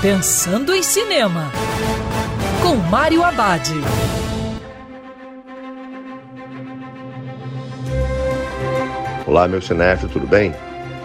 [0.00, 1.50] Pensando em Cinema,
[2.62, 3.68] com Mário Abad.
[9.26, 10.54] Olá, meu cinéfilo, tudo bem?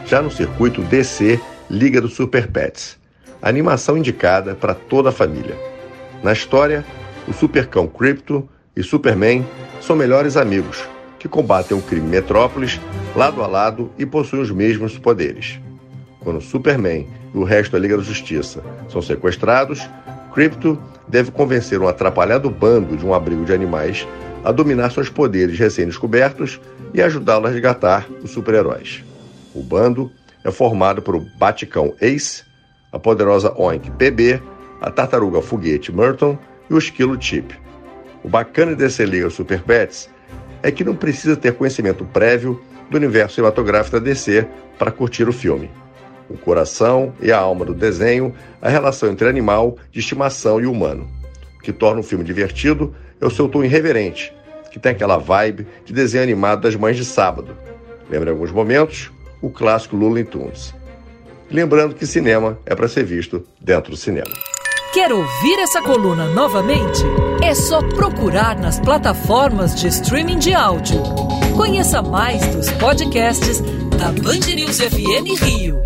[0.06, 3.00] Já no circuito DC Liga dos Super Pets,
[3.42, 5.58] animação indicada para toda a família.
[6.22, 6.86] Na história,
[7.28, 9.44] o supercão Crypto e Superman
[9.82, 10.88] são melhores amigos
[11.18, 12.80] que combatem o crime Metrópolis
[13.16, 15.60] lado a lado e possuem os mesmos poderes.
[16.20, 19.88] Quando Superman o resto da Liga da Justiça são sequestrados,
[20.34, 24.08] Crypto deve convencer um atrapalhado bando de um abrigo de animais
[24.44, 26.60] a dominar seus poderes recém-descobertos
[26.94, 29.04] e ajudá-lo a resgatar os super-heróis.
[29.54, 30.12] O bando
[30.44, 32.44] é formado por o Baticão Ace,
[32.92, 34.42] a poderosa Oink PB,
[34.82, 36.38] a tartaruga foguete Merton
[36.70, 37.56] e o esquilo Chip.
[38.24, 40.10] O bacana desse Liga Super Pets
[40.62, 45.34] é que não precisa ter conhecimento prévio do universo cinematográfico da DC para curtir o
[45.34, 45.70] filme.
[46.30, 51.08] O coração e a alma do desenho, a relação entre animal de estimação e humano.
[51.58, 54.34] O que torna o filme divertido é o seu tom irreverente,
[54.72, 57.56] que tem aquela vibe de desenho animado das mães de sábado.
[58.10, 60.74] Lembra em alguns momentos o clássico Looney Tunes.
[61.52, 64.32] Lembrando que cinema é para ser visto dentro do cinema.
[64.94, 67.02] Quer ouvir essa coluna novamente?
[67.44, 71.02] É só procurar nas plataformas de streaming de áudio.
[71.58, 73.60] Conheça mais dos podcasts
[73.98, 75.82] da Band News FM Rio.